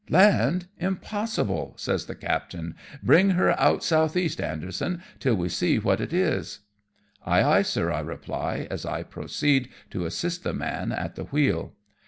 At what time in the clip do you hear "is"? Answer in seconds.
6.11-6.61